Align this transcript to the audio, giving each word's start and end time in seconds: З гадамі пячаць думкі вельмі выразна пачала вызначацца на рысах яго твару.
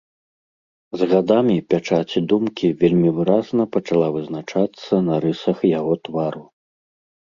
З 1.01 1.07
гадамі 1.11 1.57
пячаць 1.73 2.23
думкі 2.33 2.67
вельмі 2.81 3.09
выразна 3.19 3.63
пачала 3.77 4.07
вызначацца 4.19 4.93
на 5.11 5.15
рысах 5.27 5.57
яго 5.79 5.93
твару. 6.09 6.43